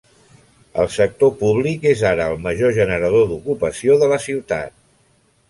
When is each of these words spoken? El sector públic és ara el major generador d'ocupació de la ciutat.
El 0.83 0.87
sector 0.95 1.33
públic 1.41 1.85
és 1.91 2.01
ara 2.13 2.25
el 2.33 2.41
major 2.47 2.73
generador 2.79 3.27
d'ocupació 3.35 4.01
de 4.05 4.11
la 4.15 4.21
ciutat. 4.27 4.77